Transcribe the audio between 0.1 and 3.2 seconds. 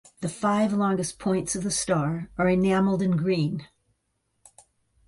The five longest points of the star are enameled in